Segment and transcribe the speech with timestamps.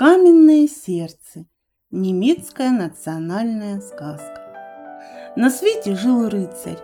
[0.00, 1.44] Каменное сердце.
[1.90, 4.40] Немецкая национальная сказка.
[5.36, 6.78] На свете жил рыцарь,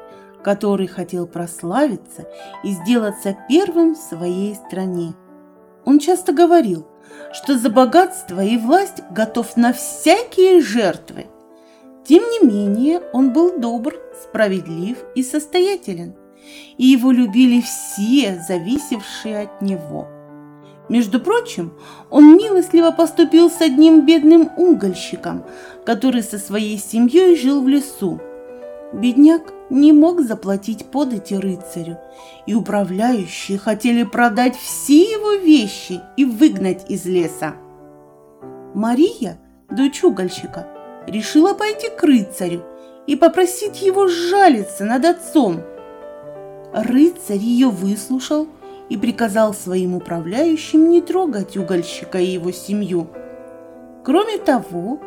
[0.44, 2.28] который хотел прославиться
[2.62, 5.14] и сделаться первым в своей стране.
[5.86, 6.86] Он часто говорил,
[7.32, 11.24] что за богатство и власть готов на всякие жертвы.
[12.04, 13.94] Тем не менее, он был добр,
[14.24, 16.14] справедлив и состоятелен,
[16.76, 20.06] и его любили все, зависевшие от него–
[20.88, 21.72] между прочим,
[22.10, 25.44] он милостливо поступил с одним бедным угольщиком,
[25.84, 28.20] который со своей семьей жил в лесу.
[28.92, 31.98] Бедняк не мог заплатить подати рыцарю,
[32.46, 37.56] и управляющие хотели продать все его вещи и выгнать из леса.
[38.74, 39.38] Мария,
[39.70, 40.68] дочь угольщика,
[41.08, 42.62] решила пойти к рыцарю
[43.08, 45.62] и попросить его сжалиться над отцом.
[46.72, 48.46] Рыцарь ее выслушал
[48.88, 53.08] и приказал своим управляющим не трогать угольщика и его семью.
[54.04, 55.00] Кроме того,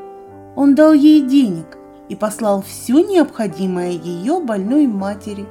[0.55, 1.77] он дал ей денег
[2.09, 5.45] и послал все необходимое ее больной матери.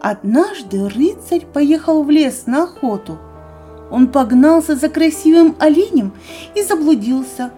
[0.00, 3.18] Однажды рыцарь поехал в лес на охоту.
[3.90, 6.12] Он погнался за красивым оленем
[6.54, 7.50] и заблудился.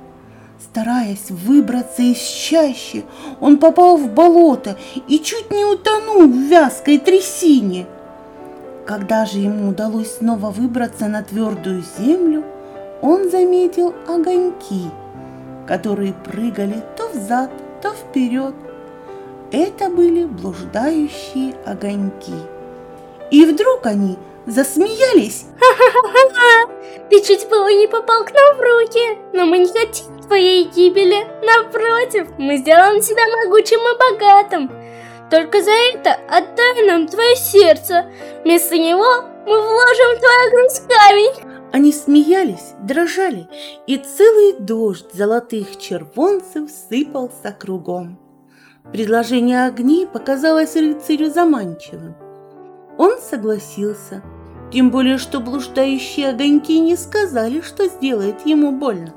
[0.58, 3.04] Стараясь выбраться из чащи,
[3.40, 7.86] он попал в болото и чуть не утонул в вязкой трясине–
[8.86, 12.44] когда же ему удалось снова выбраться на твердую землю,
[13.00, 14.90] он заметил огоньки,
[15.66, 18.54] которые прыгали то взад, то вперед.
[19.50, 22.34] Это были блуждающие огоньки.
[23.30, 25.46] И вдруг они засмеялись.
[25.58, 26.72] Ха-ха-ха!
[27.10, 31.26] Ты чуть было не попал к нам в руки, но мы не хотим твоей гибели.
[31.44, 34.81] Напротив, мы сделаем тебя могучим и богатым.
[35.32, 38.04] Только за это отдай нам твое сердце.
[38.44, 41.70] Вместо него мы вложим в твою грудь камень.
[41.72, 43.48] Они смеялись, дрожали,
[43.86, 48.20] и целый дождь золотых червонцев сыпался кругом.
[48.92, 52.14] Предложение огней показалось рыцарю заманчивым.
[52.98, 54.22] Он согласился,
[54.70, 59.14] тем более что блуждающие огоньки не сказали, что сделает ему больно.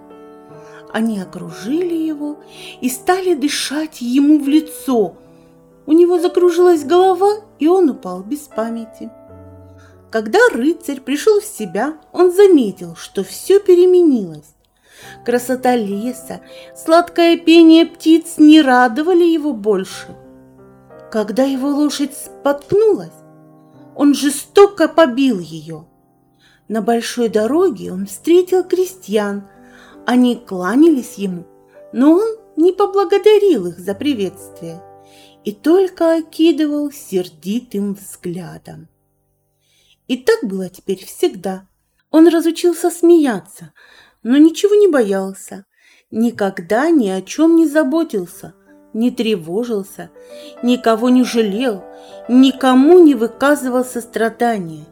[0.93, 2.39] Они окружили его
[2.79, 5.17] и стали дышать ему в лицо–
[5.87, 9.11] у него закружилась голова, и он упал без памяти.
[10.11, 14.55] Когда рыцарь пришел в себя, он заметил, что все переменилось.
[15.25, 16.41] Красота леса,
[16.75, 20.15] сладкое пение птиц не радовали его больше.
[21.11, 23.11] Когда его лошадь споткнулась,
[23.93, 25.85] он жестоко побил ее.
[26.67, 29.47] На большой дороге он встретил крестьян.
[30.05, 31.45] Они кланялись ему,
[31.93, 34.81] но он не поблагодарил их за приветствие
[35.45, 38.89] и только окидывал сердитым взглядом.
[40.07, 41.67] И так было теперь всегда.
[42.09, 43.71] Он разучился смеяться,
[44.23, 45.65] но ничего не боялся,
[46.09, 48.55] никогда ни о чем не заботился,
[48.93, 50.09] не тревожился,
[50.63, 51.83] никого не жалел,
[52.27, 54.87] никому не выказывал сострадания.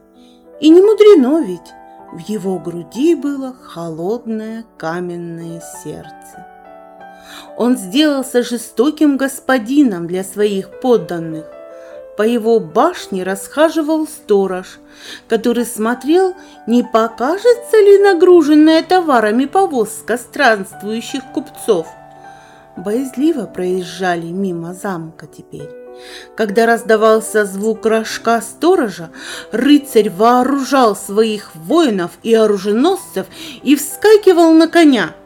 [0.62, 1.72] И не мудрено ведь,
[2.12, 6.53] в его груди было холодное каменное сердце.
[7.58, 11.46] Он сделался жестоким господином для своих подданных.
[12.18, 14.80] По его башне расхаживал сторож,
[15.28, 16.36] который смотрел,
[16.68, 21.88] не покажется ли нагруженная товарами повозка странствующих купцов.
[22.78, 25.70] Боязливо проезжали мимо замка теперь.
[26.36, 29.10] Когда раздавался звук рожка сторожа,
[29.52, 33.28] рыцарь вооружал своих воинов и оруженосцев
[33.64, 35.16] и вскакивал на коня–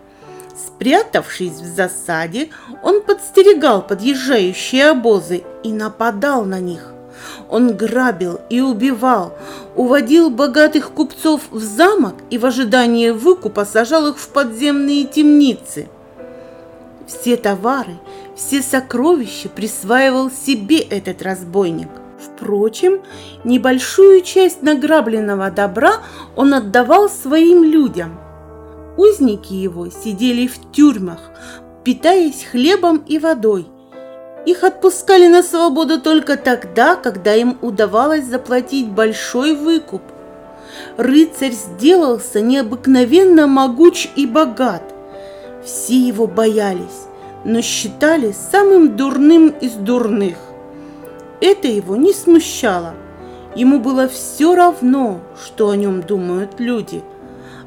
[0.77, 2.49] Спрятавшись в засаде,
[2.83, 6.93] он подстерегал подъезжающие обозы и нападал на них.
[7.49, 9.33] Он грабил и убивал,
[9.75, 15.87] уводил богатых купцов в замок и в ожидании выкупа сажал их в подземные темницы.
[17.07, 17.95] Все товары,
[18.35, 21.89] все сокровища присваивал себе этот разбойник.
[22.19, 23.01] Впрочем,
[23.43, 25.93] небольшую часть награбленного добра
[26.35, 28.19] он отдавал своим людям–
[28.97, 31.19] Узники его сидели в тюрьмах,
[31.83, 33.67] питаясь хлебом и водой.
[34.47, 40.01] Их отпускали на свободу только тогда, когда им удавалось заплатить большой выкуп.
[40.97, 44.83] Рыцарь сделался необыкновенно могуч и богат.
[45.63, 47.07] Все его боялись,
[47.45, 50.37] но считали самым дурным из дурных.
[51.39, 52.95] Это его не смущало.
[53.55, 57.03] Ему было все равно, что о нем думают люди–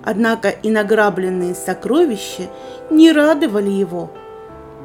[0.05, 2.45] Однако и награбленные сокровища
[2.91, 4.11] не радовали его.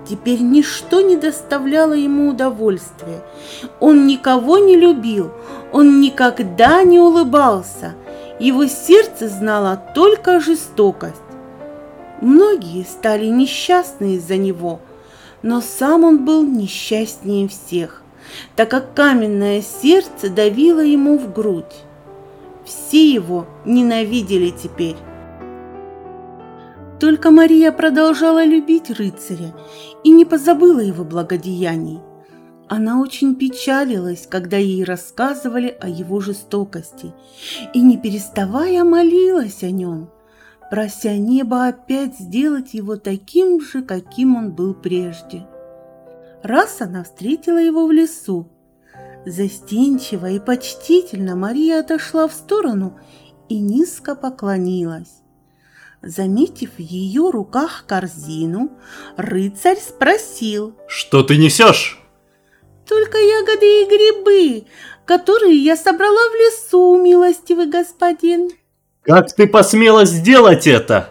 [0.07, 3.21] Теперь ничто не доставляло ему удовольствия.
[3.79, 5.31] Он никого не любил,
[5.71, 7.95] он никогда не улыбался.
[8.39, 11.15] Его сердце знало только жестокость.
[12.21, 14.79] Многие стали несчастны из-за него,
[15.41, 18.03] но сам он был несчастнее всех,
[18.56, 21.85] так как каменное сердце давило ему в грудь.
[22.65, 24.97] Все его ненавидели теперь.
[27.00, 29.53] Только Мария продолжала любить рыцаря
[30.03, 32.00] и не позабыла его благодеяний.
[32.67, 37.13] Она очень печалилась, когда ей рассказывали о его жестокости,
[37.73, 40.09] и не переставая молилась о нем,
[40.71, 45.45] прося небо опять сделать его таким же, каким он был прежде.
[46.41, 48.50] Раз она встретила его в лесу.
[49.25, 53.00] Застенчиво и почтительно Мария отошла в сторону
[53.50, 55.22] и низко поклонилась.
[56.04, 58.69] Заметив в ее руках корзину,
[59.18, 60.75] рыцарь спросил.
[60.88, 62.00] «Что ты несешь?»
[62.88, 64.68] «Только ягоды и грибы,
[65.06, 68.51] которые я собрала в лесу, милостивый господин».
[69.01, 71.10] «Как ты посмела сделать это?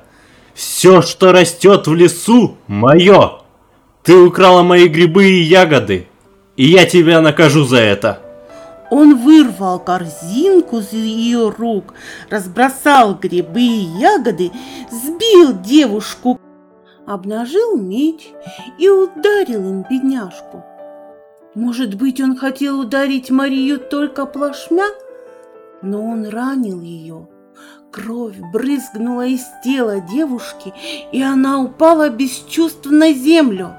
[0.55, 3.40] Все, что растет в лесу, мое.
[4.05, 6.06] Ты украла мои грибы и ягоды,
[6.56, 8.20] и я тебя накажу за это».
[8.90, 11.94] Он вырвал корзинку из ее рук,
[12.30, 14.52] разбросал грибы и ягоды,
[14.90, 16.38] сбил девушку,
[17.06, 18.28] обнажил меч
[18.78, 20.62] и ударил им бедняжку.
[21.54, 24.86] Может быть, он хотел ударить Марию только плашмя,
[25.82, 27.26] но он ранил ее.
[27.90, 30.72] Кровь брызгнула из тела девушки,
[31.10, 33.72] и она упала без чувств на землю.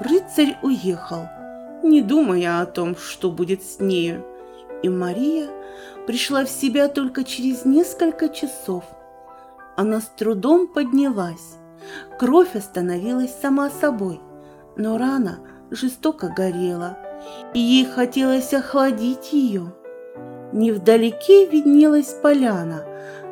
[0.00, 1.26] Рыцарь уехал–
[1.82, 4.24] не думая о том, что будет с нею.
[4.82, 5.48] И Мария
[6.06, 8.84] пришла в себя только через несколько часов.
[9.76, 11.56] Она с трудом поднялась.
[12.18, 14.20] Кровь остановилась сама собой,
[14.76, 15.40] но рана
[15.70, 16.98] жестоко горела,
[17.54, 19.72] и ей хотелось охладить ее.
[20.52, 22.84] Невдалеке виднелась поляна,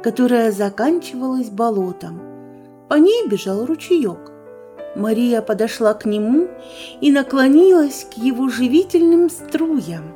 [0.02, 2.20] которая заканчивалась болотом.
[2.88, 4.32] По ней бежал ручеек.
[4.94, 6.48] Мария подошла к нему
[7.00, 10.14] и наклонилась к его живительным струям.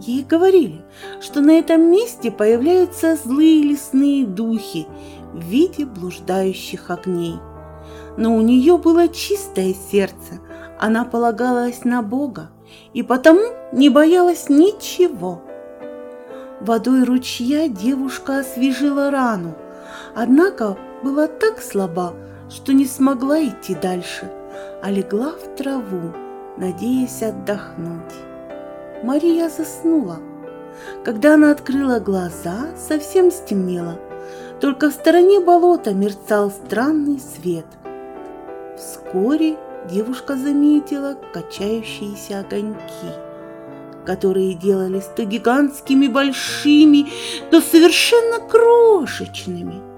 [0.00, 0.82] Ей говорили,
[1.20, 4.86] что на этом месте появляются злые лесные духи
[5.32, 7.36] в виде блуждающих огней.
[8.16, 10.40] Но у нее было чистое сердце,
[10.80, 12.50] она полагалась на Бога
[12.92, 15.42] и потому не боялась ничего.
[16.60, 19.54] Водой ручья девушка освежила рану,
[20.14, 22.14] однако была так слаба,
[22.54, 24.30] что не смогла идти дальше,
[24.80, 26.12] а легла в траву,
[26.56, 28.14] надеясь отдохнуть.
[29.02, 30.18] Мария заснула.
[31.04, 33.98] Когда она открыла глаза, совсем стемнело,
[34.60, 37.66] только в стороне болота мерцал странный свет.
[38.78, 39.56] Вскоре
[39.90, 43.10] девушка заметила качающиеся огоньки,
[44.06, 47.06] которые делались то гигантскими большими,
[47.50, 49.82] то совершенно крошечными–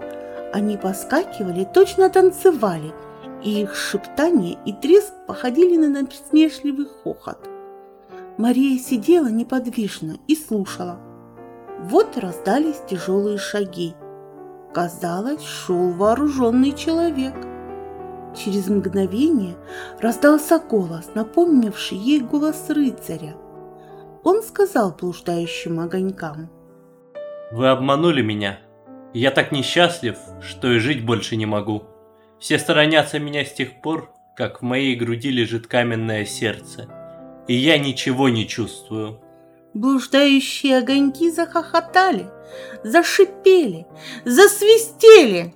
[0.56, 2.94] они поскакивали, точно танцевали,
[3.42, 7.46] и их шептание и треск походили на насмешливый хохот.
[8.38, 10.98] Мария сидела неподвижно и слушала.
[11.78, 13.94] Вот раздались тяжелые шаги.
[14.72, 17.34] Казалось, шел вооруженный человек.
[18.34, 19.56] Через мгновение
[20.00, 23.36] раздался голос, напомнивший ей голос рыцаря.
[24.24, 26.48] Он сказал блуждающим огонькам.
[27.52, 28.58] «Вы обманули меня.
[29.18, 31.84] Я так несчастлив, что и жить больше не могу.
[32.38, 36.86] Все сторонятся меня с тех пор, как в моей груди лежит каменное сердце,
[37.48, 39.18] и я ничего не чувствую.
[39.72, 42.26] Блуждающие огоньки захохотали,
[42.84, 43.86] зашипели,
[44.26, 45.54] засвистели.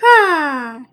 [0.00, 0.86] Ха-ха!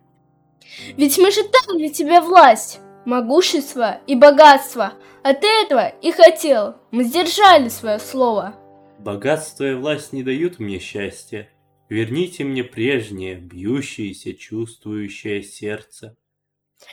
[0.96, 4.94] Ведь мы же дали тебе власть, могущество и богатство,
[5.24, 6.76] а ты этого и хотел.
[6.92, 8.54] Мы сдержали свое слово.
[9.00, 11.50] Богатство и власть не дают мне счастья.
[11.90, 16.16] Верните мне прежнее, бьющееся, чувствующее сердце.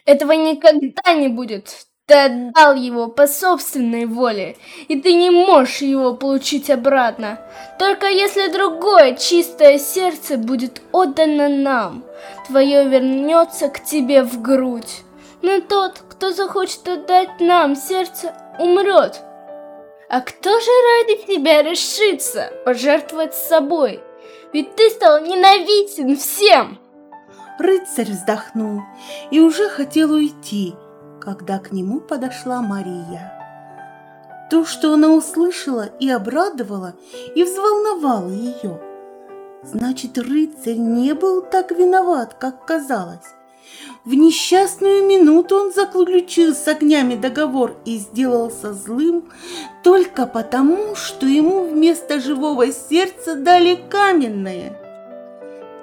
[0.05, 1.87] Этого никогда не будет.
[2.07, 4.57] Ты отдал его по собственной воле,
[4.89, 7.41] и ты не можешь его получить обратно.
[7.79, 12.05] Только если другое чистое сердце будет отдано нам,
[12.49, 15.03] твое вернется к тебе в грудь.
[15.43, 19.21] Но тот, кто захочет отдать нам сердце, умрет.
[20.09, 24.01] А кто же ради тебя решится пожертвовать собой?
[24.53, 26.79] Ведь ты стал ненавиден всем!»
[27.59, 28.81] Рыцарь вздохнул
[29.31, 30.75] и уже хотел уйти,
[31.21, 33.37] когда к нему подошла Мария.
[34.51, 36.95] То, что она услышала и обрадовала,
[37.35, 38.81] и взволновало ее.
[39.63, 43.27] Значит, рыцарь не был так виноват, как казалось.
[44.05, 49.25] В несчастную минуту он заключил с огнями договор и сделался злым
[49.83, 54.77] только потому, что ему вместо живого сердца дали каменное.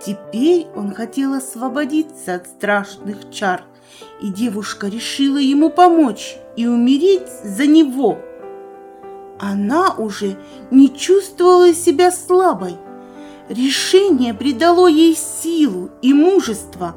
[0.04, 3.64] Теперь он хотел освободиться от страшных чар,
[4.22, 8.20] и девушка решила ему помочь и умереть за него.
[9.40, 10.38] Она уже
[10.72, 12.78] не чувствовала себя слабой.
[13.50, 16.96] Решение придало ей силу и мужество.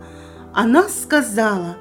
[0.54, 1.76] Она сказала,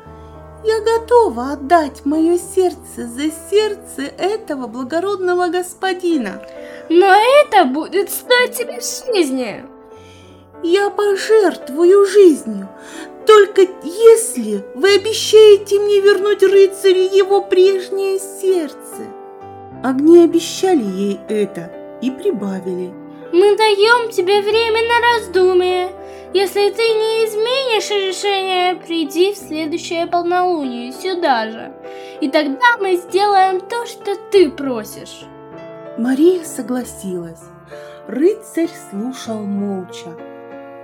[0.63, 6.41] «Я готова отдать мое сердце за сердце этого благородного господина».
[6.89, 9.63] Но это будет стоить тебе жизни.
[10.63, 12.67] Я пожертвую жизнью,
[13.27, 19.05] только если вы обещаете мне вернуть рыцарю его прежнее сердце.
[19.83, 21.71] Огни обещали ей это
[22.01, 22.91] и прибавили.
[23.31, 25.91] Мы даем тебе время на раздумие.
[26.31, 31.73] Если ты не изменишь решение, приди в следующее полнолуние сюда же.
[32.21, 35.23] И тогда мы сделаем то, что ты просишь.
[35.97, 37.41] Мария согласилась.
[38.07, 40.15] Рыцарь слушал молча.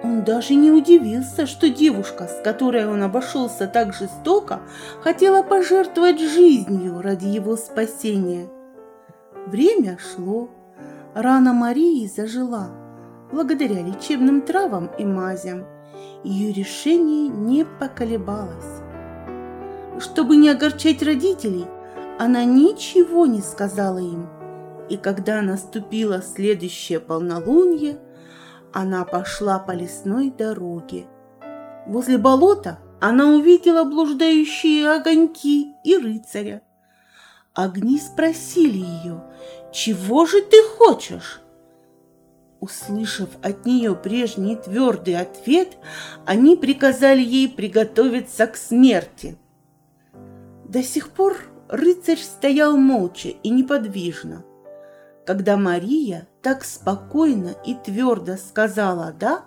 [0.04, 4.62] Он даже не удивился, что девушка, с которой он обошелся так жестоко,
[5.02, 8.50] хотела пожертвовать жизнью ради его спасения.
[9.46, 10.50] Время шло.
[11.14, 12.72] Рана Марии зажила,
[13.32, 15.66] благодаря лечебным травам и мазям.
[16.24, 18.82] Ее решение не поколебалось.
[20.00, 21.66] Чтобы не огорчать родителей,
[22.20, 24.28] она ничего не сказала им.
[24.90, 28.00] И когда наступило следующее полнолуние,
[28.74, 31.06] она пошла по лесной дороге.
[31.88, 36.62] Возле болота она увидела блуждающие огоньки и рыцаря.
[37.54, 39.24] Огни спросили ее,
[39.72, 41.42] «Чего же ты хочешь?»
[42.66, 45.78] Услышав от нее прежний твердый ответ,
[46.26, 49.38] они приказали ей приготовиться к смерти.
[50.68, 54.44] До сих пор рыцарь стоял молча и неподвижно.
[55.28, 59.46] Когда Мария так спокойно и твердо сказала «да»,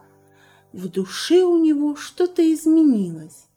[0.72, 3.48] в душе у него что-то изменилось.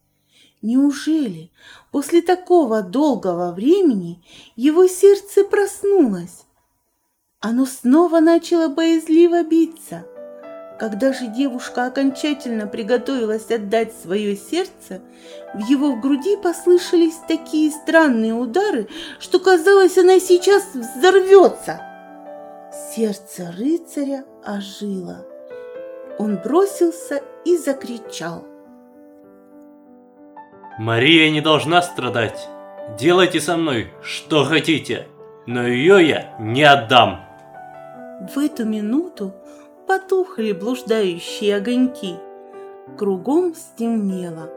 [0.63, 1.51] Неужели
[1.91, 4.23] после такого долгого времени
[4.55, 6.45] его сердце проснулось?
[7.43, 10.05] Оно снова начало боязливо биться.
[10.77, 15.01] Когда же девушка окончательно приготовилась отдать свое сердце,
[15.55, 18.87] в его груди послышались такие странные удары,
[19.19, 21.81] что казалось, она сейчас взорвется.
[22.95, 25.25] Сердце рыцаря ожило.
[26.19, 28.45] Он бросился и закричал.
[30.77, 32.47] Мария не должна страдать.
[32.99, 35.07] Делайте со мной, что хотите,
[35.47, 37.30] но ее я не отдам.
[38.21, 39.33] В эту минуту
[39.87, 42.17] потухли блуждающие огоньки.
[42.95, 44.47] Кругом стемнело.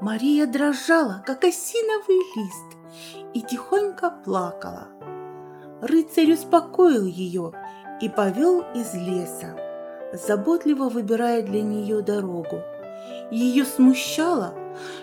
[0.00, 2.78] Мария дрожала, как осиновый лист,
[3.34, 4.88] и тихонько плакала.
[5.82, 7.52] Рыцарь успокоил ее
[8.00, 9.58] и повел из леса,
[10.14, 12.62] заботливо выбирая для нее дорогу.
[13.30, 14.54] Ее смущало,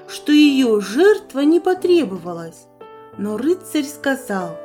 [0.08, 2.66] что ее жертва не потребовалась,
[3.20, 4.58] но рыцарь сказал,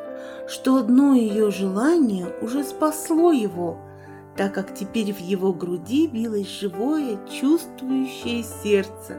[0.49, 3.79] что одно ее желание уже спасло его,
[4.37, 9.19] так как теперь в его груди билось живое, чувствующее сердце.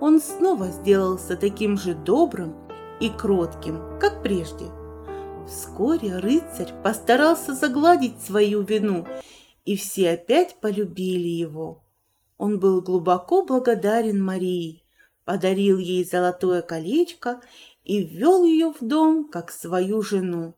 [0.00, 2.54] Он снова сделался таким же добрым
[3.00, 4.66] и кротким, как прежде–
[5.50, 9.04] Вскоре рыцарь постарался загладить свою вину,
[9.64, 11.82] и все опять полюбили его.
[12.38, 14.84] Он был глубоко благодарен Марии,
[15.24, 17.40] подарил ей золотое колечко
[17.84, 20.54] и ввел ее в дом как свою жену.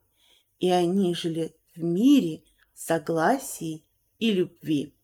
[0.59, 2.43] И они жили в мире,
[2.75, 3.85] согласии
[4.19, 4.95] и любви.